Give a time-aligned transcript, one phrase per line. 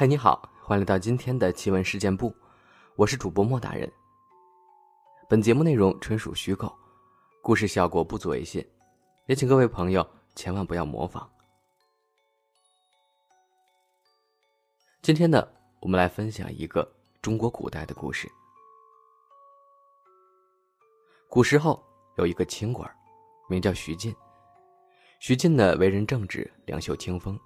[0.00, 2.34] 嗨，你好，欢迎来到今天的奇闻事件部，
[2.96, 3.92] 我是主播莫大人。
[5.28, 6.74] 本节目内容纯属虚构，
[7.42, 8.66] 故事效果不足为信，
[9.26, 11.30] 也请各位朋友千万不要模仿。
[15.02, 15.46] 今天呢，
[15.80, 16.90] 我们来分享一个
[17.20, 18.26] 中国古代的故事。
[21.28, 21.78] 古时候
[22.16, 22.90] 有一个清官，
[23.50, 24.16] 名叫徐进。
[25.18, 27.38] 徐进呢，为人正直，两袖清风，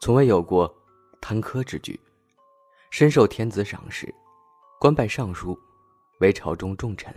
[0.00, 0.72] 从未有过。
[1.22, 1.98] 贪苛之举，
[2.90, 4.12] 深受天子赏识，
[4.80, 5.56] 官拜尚书，
[6.18, 7.14] 为朝中重臣。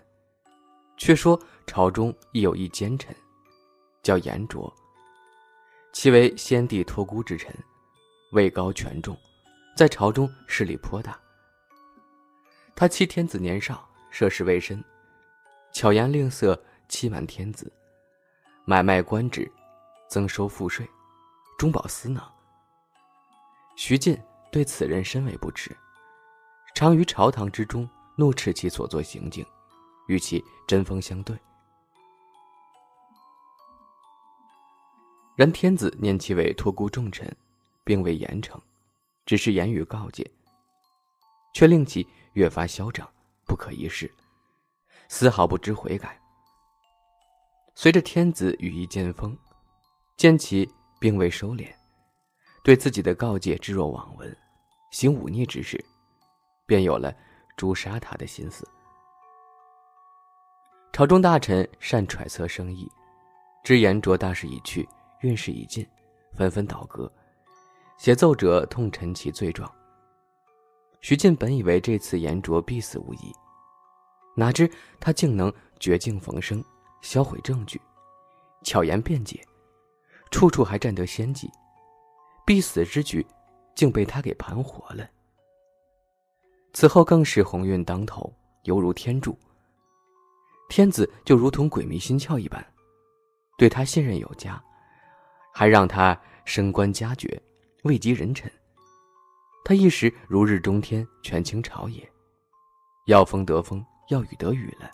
[0.95, 3.13] 却说朝中亦有一奸臣，
[4.03, 4.71] 叫严卓。
[5.91, 7.51] 其为先帝托孤之臣，
[8.31, 9.17] 位高权重，
[9.75, 11.19] 在朝中势力颇大。
[12.75, 14.81] 他欺天子年少，涉世未深，
[15.73, 17.73] 巧言令色，欺瞒天子，
[18.65, 19.51] 买卖官职，
[20.07, 20.87] 增收赋税，
[21.57, 22.31] 中饱私囊。
[23.75, 24.17] 徐进
[24.51, 25.75] 对此人深为不耻，
[26.73, 29.45] 常于朝堂之中怒斥其所作行径，
[30.07, 31.37] 与其针锋相对。
[35.35, 37.29] 然天子念其为托孤重臣，
[37.83, 38.57] 并未严惩，
[39.25, 40.25] 只是言语告诫，
[41.53, 43.05] 却令其越发嚣张，
[43.45, 44.09] 不可一世，
[45.09, 46.17] 丝毫不知悔改。
[47.75, 49.37] 随着天子羽翼渐丰，
[50.15, 51.69] 见其并未收敛。
[52.65, 54.35] 对自己的告诫置若罔闻，
[54.89, 55.79] 行忤逆之事，
[56.65, 57.15] 便有了
[57.55, 58.67] 诛杀他的心思。
[60.91, 62.91] 朝中大臣善揣测生意，
[63.63, 64.89] 知言卓大势已去，
[65.21, 65.87] 运势已尽，
[66.33, 67.07] 纷纷倒戈，
[67.99, 69.71] 写奏者痛陈其罪状。
[71.01, 73.31] 徐进本以为这次言卓必死无疑，
[74.35, 74.67] 哪知
[74.99, 76.65] 他竟能绝境逢生，
[77.03, 77.79] 销毁证据，
[78.63, 79.39] 巧言辩解，
[80.31, 81.47] 处处还占得先机。
[82.45, 83.25] 必死之举，
[83.73, 85.09] 竟被他给盘活了。
[86.73, 88.31] 此后更是鸿运当头，
[88.63, 89.37] 犹如天助。
[90.69, 92.63] 天子就如同鬼迷心窍一般，
[93.57, 94.63] 对他信任有加，
[95.53, 97.41] 还让他升官加爵，
[97.83, 98.51] 位极人臣。
[99.63, 102.07] 他一时如日中天，权倾朝野，
[103.07, 104.91] 要风得风，要雨得雨了。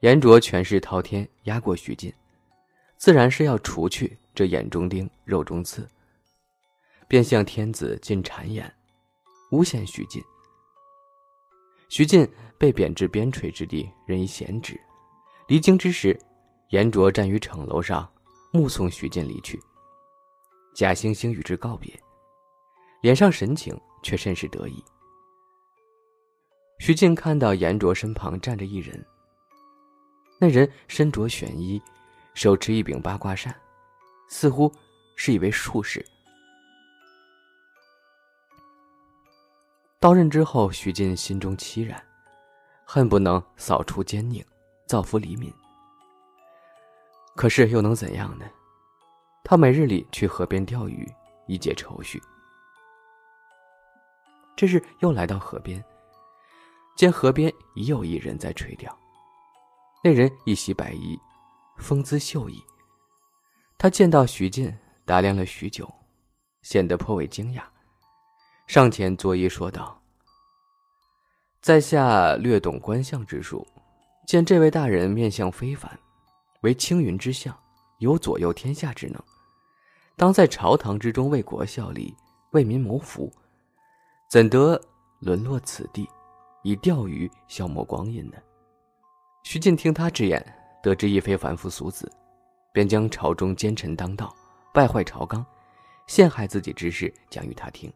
[0.00, 2.12] 严卓权势滔天，压过徐进，
[2.96, 4.16] 自然是要除去。
[4.34, 5.88] 这眼中钉，肉中刺，
[7.06, 8.74] 便向天子进谗言，
[9.50, 10.22] 诬陷徐进。
[11.88, 12.28] 徐进
[12.58, 14.80] 被贬至边陲之地，任以闲职。
[15.46, 16.18] 离京之时，
[16.70, 18.10] 严卓站于城楼上，
[18.50, 19.60] 目送徐进离去。
[20.74, 21.92] 贾惺惺与之告别，
[23.02, 24.82] 脸上神情却甚是得意。
[26.80, 29.06] 徐进看到严卓身旁站着一人，
[30.40, 31.80] 那人身着玄衣，
[32.34, 33.54] 手持一柄八卦扇。
[34.28, 34.72] 似乎
[35.16, 36.04] 是一位术士。
[40.00, 42.04] 到任之后，徐进心中凄然，
[42.84, 44.44] 恨不能扫除奸佞，
[44.86, 45.52] 造福黎民。
[47.34, 48.44] 可是又能怎样呢？
[49.42, 51.10] 他每日里去河边钓鱼，
[51.46, 52.22] 以解愁绪。
[54.56, 55.82] 这日又来到河边，
[56.96, 58.96] 见河边已有一人在垂钓。
[60.02, 61.18] 那人一袭白衣，
[61.78, 62.62] 风姿秀逸。
[63.76, 64.72] 他见到徐进，
[65.04, 65.92] 打量了许久，
[66.62, 67.62] 显得颇为惊讶，
[68.66, 70.00] 上前作揖说道
[71.60, 73.66] ：“在下略懂观相之术，
[74.26, 75.98] 见这位大人面相非凡，
[76.62, 77.54] 为青云之相，
[77.98, 79.22] 有左右天下之能，
[80.16, 82.14] 当在朝堂之中为国效力，
[82.52, 83.30] 为民谋福，
[84.30, 84.80] 怎得
[85.18, 86.08] 沦落此地，
[86.62, 88.36] 以钓鱼消磨光阴呢？”
[89.44, 90.42] 徐进听他之言，
[90.82, 92.10] 得知亦非凡夫俗子。
[92.74, 94.34] 便将朝中奸臣当道、
[94.72, 95.46] 败坏朝纲、
[96.08, 97.90] 陷害自己之事讲与他听。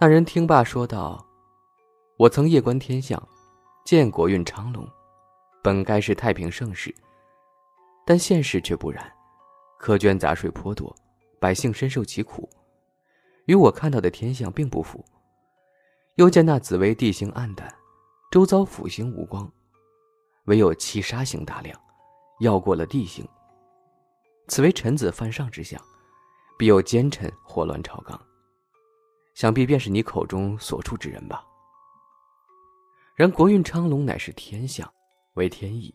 [0.00, 1.24] 那人听罢说道
[2.18, 3.28] ：“我曾夜观天象，
[3.84, 4.84] 见国运昌隆，
[5.62, 6.92] 本该是太平盛世。
[8.04, 9.08] 但现实却不然，
[9.80, 10.92] 苛捐杂税颇多，
[11.38, 12.50] 百姓深受其苦，
[13.46, 15.04] 与我看到的天象并不符。
[16.16, 17.72] 又见那紫薇地星暗淡，
[18.32, 19.48] 周遭辅星无光，
[20.46, 21.80] 唯有七杀星大亮。”
[22.44, 23.26] 要过了地形，
[24.48, 25.80] 此为臣子犯上之相，
[26.58, 28.20] 必有奸臣祸乱朝纲，
[29.34, 31.42] 想必便是你口中所处之人吧。
[33.16, 34.92] 然国运昌隆乃是天象，
[35.34, 35.94] 为天意，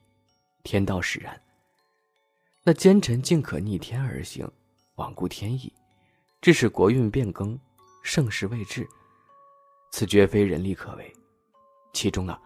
[0.64, 1.40] 天道使然。
[2.64, 4.52] 那奸臣竟可逆天而行，
[4.96, 5.72] 罔顾天意，
[6.42, 7.60] 致使国运变更，
[8.02, 8.88] 盛世未至，
[9.92, 11.14] 此绝非人力可为，
[11.94, 12.42] 其中啊，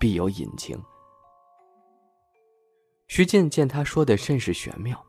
[0.00, 0.76] 必有隐情。
[3.14, 5.00] 徐进见他说的甚是玄妙，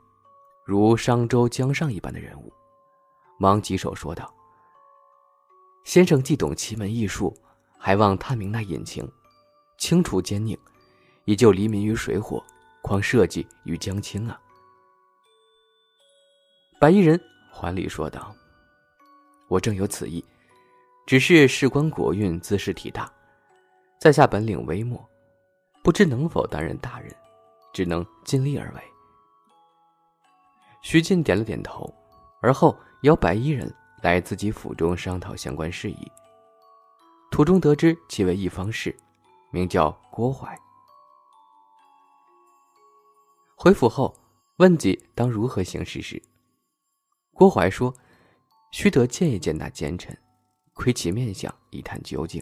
[0.63, 2.53] 如商周姜尚一般的人物，
[3.39, 4.31] 忙举手说道
[5.85, 7.35] ：“先生既懂奇门异术，
[7.79, 9.11] 还望探明那隐情，
[9.79, 10.55] 清除奸佞，
[11.23, 12.45] 以救黎民于水火，
[12.83, 14.39] 况社稷于江清啊！”
[16.79, 17.19] 白衣人
[17.51, 18.35] 还礼说道
[19.49, 20.23] ：“我正有此意，
[21.07, 23.11] 只是事关国运，兹事体大，
[23.99, 25.03] 在下本领微末，
[25.83, 27.11] 不知能否担任大人，
[27.75, 28.81] 只能尽力而为。”
[30.81, 31.93] 徐进点了点头，
[32.41, 33.69] 而后邀白衣人
[34.01, 36.11] 来自己府中商讨相关事宜。
[37.31, 38.95] 途中得知其为一方士，
[39.51, 40.57] 名叫郭淮。
[43.57, 44.15] 回府后
[44.57, 46.21] 问及当如何行事时，
[47.33, 47.93] 郭淮说
[48.71, 50.17] ：“须得见一见那奸臣，
[50.73, 52.41] 窥其面相，一探究竟。”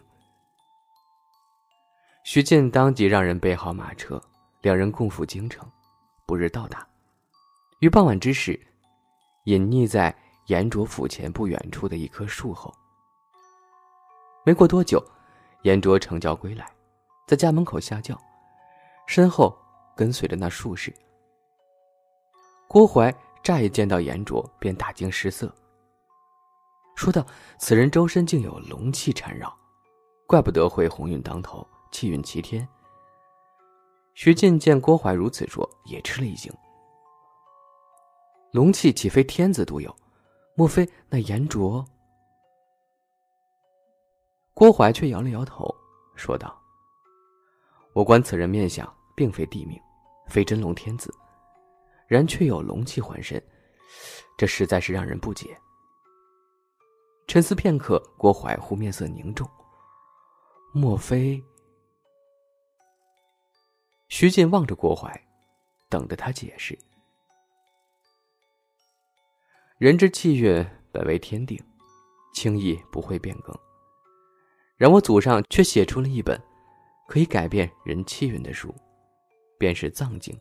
[2.25, 4.21] 徐进当即让人备好马车，
[4.63, 5.69] 两人共赴京城，
[6.25, 6.87] 不日到达。
[7.79, 8.57] 于傍晚之时，
[9.43, 10.15] 隐匿在
[10.45, 12.73] 严卓府前不远处的一棵树后。
[14.45, 15.05] 没过多久，
[15.63, 16.65] 严卓乘轿归来，
[17.27, 18.17] 在家门口下轿，
[19.05, 19.53] 身后
[19.97, 20.95] 跟随着那术士。
[22.69, 23.13] 郭淮
[23.43, 25.53] 乍一见到严卓，便大惊失色，
[26.95, 27.25] 说道
[27.59, 29.53] ：“此人周身竟有龙气缠绕，
[30.25, 32.65] 怪不得会鸿运当头，气运齐天。”
[34.13, 36.51] 徐进见郭淮如此说，也吃了一惊。
[38.51, 39.93] 龙气岂非天子独有？
[40.55, 41.83] 莫非那颜卓？
[44.53, 45.67] 郭淮却摇了摇头，
[46.15, 46.55] 说道
[47.93, 49.81] ：“我观此人面相，并非帝命，
[50.27, 51.11] 非真龙天子，
[52.07, 53.43] 然却有龙气环身，
[54.37, 55.59] 这实在是让人不解。”
[57.25, 59.49] 沉思片刻，郭淮忽面色凝重，
[60.71, 61.43] 莫非？
[64.15, 65.11] 徐进望着郭淮，
[65.89, 66.77] 等着他解释。
[69.79, 71.59] 人之气运本为天定，
[72.31, 73.51] 轻易不会变更。
[74.77, 76.39] 然我祖上却写出了一本
[77.07, 78.71] 可以改变人气运的书，
[79.57, 80.31] 便是《藏经》。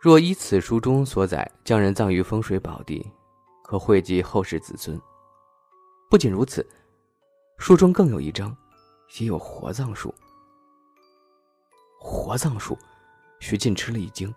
[0.00, 3.04] 若依此书中所载，将人葬于风水宝地，
[3.64, 4.96] 可惠及后世子孙。
[6.08, 6.64] 不仅如此，
[7.58, 8.56] 书中更有一章，
[9.08, 10.14] 写有活葬术。
[12.00, 12.76] 活葬术，
[13.38, 14.34] 徐进吃了一惊。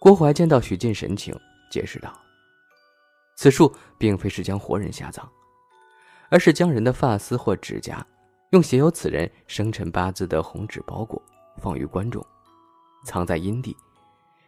[0.00, 1.38] 郭淮见到徐进神情。
[1.70, 2.16] 解释道
[3.34, 5.28] ：“此术并非是将活人下葬，
[6.30, 8.06] 而是将人的发丝或指甲，
[8.50, 11.20] 用写有此人生辰八字的红纸包裹，
[11.58, 12.24] 放于棺中，
[13.04, 13.76] 藏在阴地，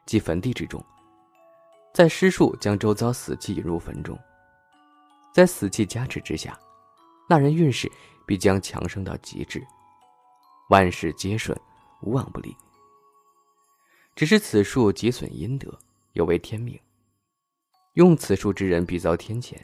[0.04, 0.80] 即坟地之中。
[1.92, 4.16] 在施术将周遭死气引入坟中，
[5.34, 6.56] 在死气加持之下，
[7.28, 7.90] 那人运势
[8.24, 9.66] 必将强盛到极致，
[10.68, 11.58] 万事皆顺，
[12.02, 12.56] 无往不利。
[14.14, 15.78] 只是此术极损阴德，
[16.14, 16.78] 有违天命。”
[17.94, 19.56] 用此术之人必遭天谴。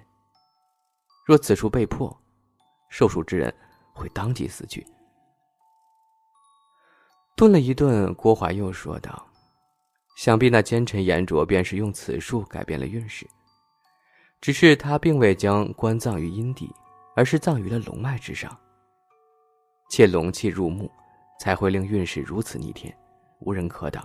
[1.27, 2.15] 若此术被破，
[2.89, 3.55] 受术之人
[3.93, 4.87] 会当即死去。
[7.37, 9.27] 顿了一顿，郭淮又说道
[10.17, 13.27] ：“想必那奸臣严卓便是用此术改变了运势。
[14.41, 16.75] 只是他并未将棺葬于阴地，
[17.15, 18.59] 而是葬于了龙脉之上。
[19.93, 20.91] 且龙气入墓，
[21.39, 22.97] 才会令运势如此逆天，
[23.41, 24.03] 无人可挡。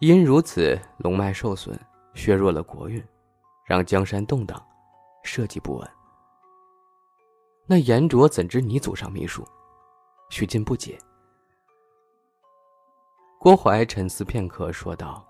[0.00, 1.78] 因如此，龙脉受损。”
[2.12, 3.00] 削弱了国运，
[3.64, 4.60] 让江山动荡，
[5.22, 5.88] 社稷不稳。
[7.64, 9.46] 那严卓怎知你祖上秘术？
[10.28, 10.98] 徐进不解。
[13.38, 15.24] 郭淮沉思片刻，说道：“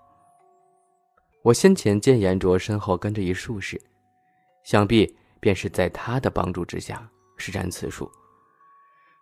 [1.45, 3.79] 我先前见严卓身后跟着一术士，
[4.63, 8.11] 想必便是在他的帮助之下施展此术。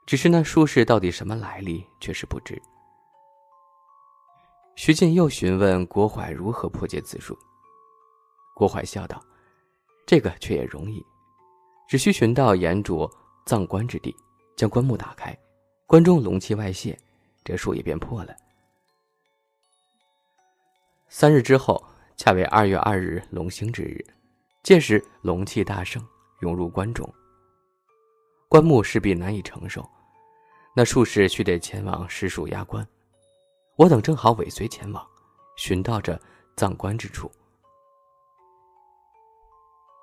[0.09, 2.59] 只是那术士到底什么来历，却是不知。”
[4.75, 7.37] 徐进又询问郭淮如何破解此术。
[8.55, 9.23] 郭淮笑道
[10.07, 11.05] ：“这个却也容易，
[11.87, 13.07] 只需寻到严卓
[13.45, 14.15] 葬棺之地，
[14.57, 15.37] 将棺木打开，
[15.85, 16.97] 棺中龙气外泄，
[17.43, 18.35] 这术也便破了。”
[21.07, 21.85] 三日之后，
[22.17, 24.03] 恰为二月二日龙兴之日，
[24.63, 26.03] 届时龙气大盛，
[26.39, 27.07] 涌入棺中，
[28.47, 29.87] 棺木势必难以承受，
[30.75, 32.87] 那术士须得前往施术压棺，
[33.75, 35.05] 我等正好尾随前往，
[35.57, 36.17] 寻到这
[36.55, 37.29] 葬棺之处。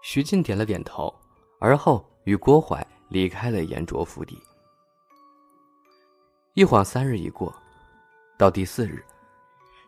[0.02, 1.12] 徐进点了点头，
[1.60, 4.40] 而后与郭淮离开了严卓府邸。
[6.54, 7.54] 一晃三日已过，
[8.38, 9.04] 到第四日，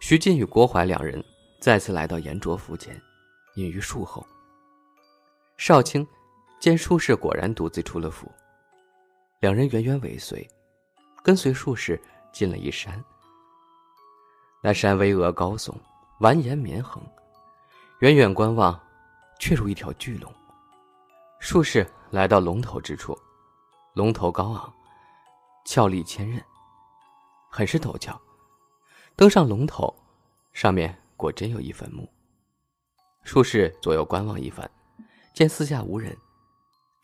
[0.00, 1.23] 徐进与郭淮两人
[1.61, 3.00] 再次来到严卓府前，
[3.54, 4.26] 隐于树后。
[5.56, 6.06] 少卿
[6.61, 8.30] 见术士果然独自出了府，
[9.40, 10.47] 两人远远尾随，
[11.22, 12.00] 跟随术士
[12.32, 13.02] 进了一山。
[14.62, 15.75] 那山巍峨高耸，
[16.20, 17.02] 蜿蜒绵横，
[18.00, 18.78] 远远观望。
[19.40, 20.34] 却如一条巨龙。
[21.38, 23.16] 术士来到龙头之处，
[23.94, 24.75] 龙头高昂，
[25.64, 26.42] 峭立千仞，
[27.48, 28.20] 很是陡峭。
[29.14, 29.94] 登上龙头，
[30.52, 32.12] 上面果真有一坟墓。
[33.22, 34.68] 术士左右观望一番，
[35.32, 36.16] 见四下无人，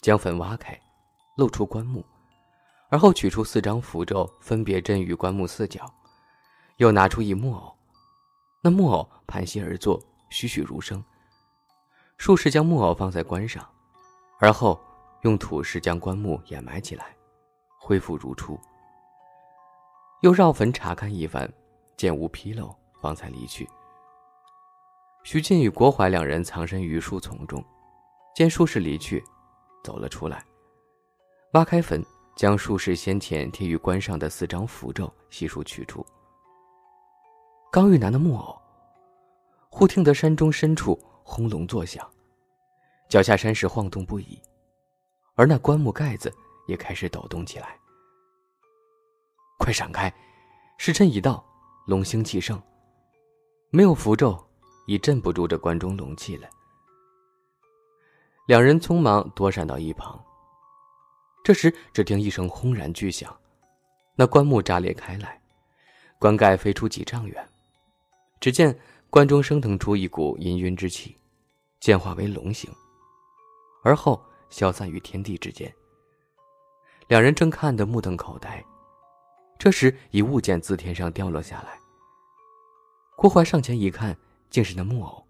[0.01, 0.77] 将坟挖开，
[1.37, 2.05] 露出棺木，
[2.91, 5.85] 而后取出四张符咒，分别镇于棺木四角，
[6.77, 7.75] 又拿出一木偶，
[8.63, 10.01] 那木偶盘膝而坐，
[10.31, 11.03] 栩栩如生。
[12.17, 13.69] 术士将木偶放在棺上，
[14.39, 14.81] 而后
[15.23, 17.17] 用土石将棺木掩埋起来，
[17.81, 18.59] 恢复如初。
[20.23, 21.53] 又绕坟查看一番，
[21.97, 23.69] 见无纰漏，方才离去。
[25.25, 27.65] 徐进与郭淮两人藏身于树丛中，
[28.35, 29.25] 见术士离去，
[29.83, 30.45] 走了出来，
[31.55, 36.05] 挖开坟，将术士先前贴于棺上的四张符咒悉数取出。
[37.73, 38.61] 刚欲拿那木偶，
[39.71, 42.09] 忽听得山中深处轰隆作响，
[43.09, 44.41] 脚下山石晃动不已，
[45.35, 46.33] 而那棺木盖子
[46.67, 47.79] 也开始抖动起来。
[49.59, 50.13] 快闪开！
[50.79, 51.45] 时辰已到，
[51.87, 52.61] 龙兴气盛，
[53.71, 54.39] 没有符咒。
[54.87, 56.47] 已镇不住这关中龙气了。
[58.47, 60.23] 两人匆忙躲闪到一旁。
[61.45, 63.33] 这时，只听一声轰然巨响，
[64.17, 65.41] 那棺木炸裂开来，
[66.19, 67.49] 棺盖飞出几丈远。
[68.41, 68.77] 只见
[69.11, 71.17] 棺中升腾出一股氤氲之气，
[71.79, 72.69] 渐化为龙形，
[73.85, 74.21] 而后
[74.51, 75.73] 消散于天地之间。
[77.07, 78.65] 两人正看得目瞪口呆，
[79.59, 81.79] 这时一物件自天上掉落下来。
[83.17, 84.17] 郭淮上前一看。
[84.51, 85.27] 竟是那木偶。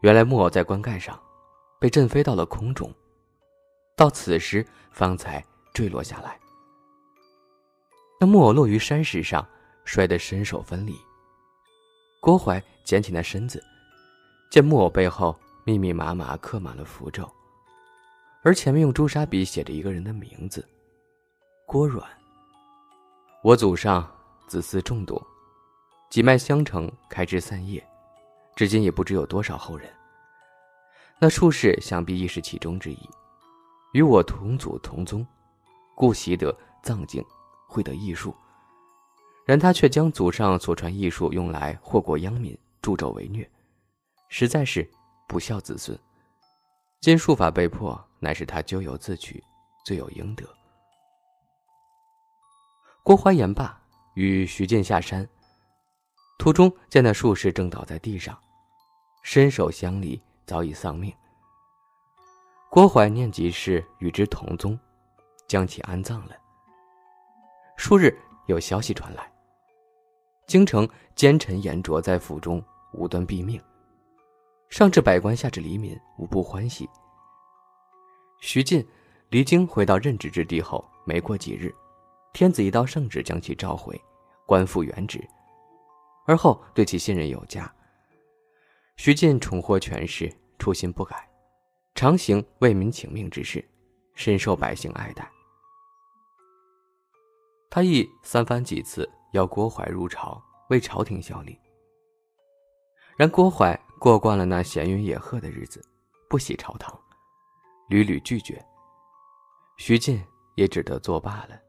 [0.00, 1.20] 原来木偶在棺盖上，
[1.78, 2.90] 被震飞到了空中，
[3.98, 6.38] 到此时方才坠落下来。
[8.20, 9.44] 那木偶落于山石上，
[9.84, 10.96] 摔得身首分离。
[12.20, 13.60] 郭淮捡起那身子，
[14.50, 17.28] 见木偶背后密密麻麻刻满了符咒，
[18.44, 20.64] 而前面用朱砂笔写着一个人的名字：
[21.66, 22.08] 郭阮。
[23.42, 24.08] 我祖上
[24.46, 25.20] 子嗣众多，
[26.08, 27.84] 几脉相承，开枝散叶。
[28.54, 29.88] 至今也不知有多少后人。
[31.20, 33.10] 那术士想必亦是其中之一，
[33.92, 35.26] 与我同祖同宗，
[35.94, 37.24] 故习得藏经，
[37.66, 38.34] 会得艺术。
[39.46, 43.50] 然他却将祖上所传艺术用来祸国殃民、助纣为虐，
[44.28, 44.88] 实在是
[45.26, 45.98] 不孝子孙。
[47.00, 49.42] 今术法被破，乃是他咎由自取，
[49.86, 50.44] 罪有应得。
[53.02, 53.80] 郭淮言罢，
[54.14, 55.26] 与徐进下山，
[56.38, 58.38] 途中见那术士正倒在地上。
[59.22, 61.14] 伸手相离，早已丧命。
[62.70, 64.78] 郭淮念及是与之同宗，
[65.46, 66.36] 将其安葬了。
[67.76, 68.14] 数日，
[68.46, 69.32] 有消息传来，
[70.46, 73.60] 京城奸臣严卓在府中无端毙命，
[74.68, 76.88] 上至百官，下至黎民，无不欢喜。
[78.40, 78.86] 徐进
[79.30, 81.74] 离京回到任职之地后，没过几日，
[82.34, 83.98] 天子一道圣旨将其召回，
[84.44, 85.26] 官复原职，
[86.26, 87.72] 而后对其信任有加。
[88.96, 91.27] 徐进重获权势，初心不改，
[91.98, 93.68] 常行为民请命之事，
[94.14, 95.28] 深受百姓爱戴。
[97.68, 101.58] 他亦三番几次邀郭淮入朝，为朝廷效力。
[103.16, 105.84] 然郭淮过惯了那闲云野鹤的日子，
[106.30, 106.96] 不喜朝堂，
[107.88, 108.64] 屡屡拒绝。
[109.76, 110.24] 徐进
[110.54, 111.60] 也只得作罢了。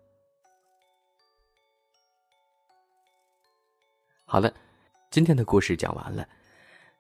[4.25, 4.53] 好了，
[5.09, 6.29] 今天的故事讲完了。